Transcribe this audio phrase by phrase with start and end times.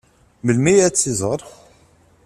[0.45, 1.41] Melmi ad tt-iẓeṛ?